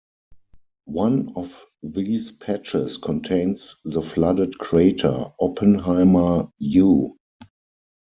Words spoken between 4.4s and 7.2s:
crater Oppenheimer U.